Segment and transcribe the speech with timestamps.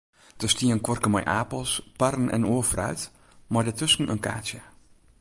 [0.41, 3.01] Der stie in kuorke mei apels, parren en oar fruit,
[3.51, 4.59] mei dêrtusken in kaartsje.